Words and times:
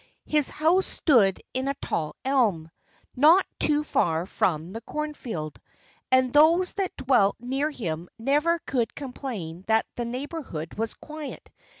His 0.25 0.49
house 0.49 0.87
stood 0.87 1.43
in 1.53 1.67
a 1.67 1.75
tall 1.75 2.15
elm, 2.25 2.71
not 3.15 3.45
too 3.59 3.83
far 3.83 4.25
from 4.25 4.71
the 4.73 4.81
cornfield. 4.81 5.61
And 6.09 6.33
those 6.33 6.73
that 6.73 6.97
dwelt 6.97 7.35
near 7.39 7.69
him 7.69 8.09
never 8.17 8.57
could 8.57 8.95
complain 8.95 9.63
that 9.67 9.85
the 9.97 10.05
neighborhood 10.05 10.73
was 10.73 10.95
quiet.... 10.95 11.51